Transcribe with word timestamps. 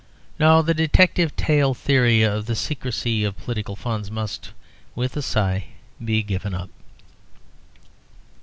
No; 0.39 0.63
the 0.63 0.73
detective 0.73 1.35
tale 1.35 1.75
theory 1.75 2.23
of 2.23 2.47
the 2.47 2.55
secrecy 2.55 3.23
of 3.23 3.37
political 3.37 3.75
funds 3.75 4.09
must 4.09 4.49
(with 4.95 5.15
a 5.15 5.21
sigh) 5.21 5.65
be 6.03 6.23
given 6.23 6.55
up. 6.55 6.71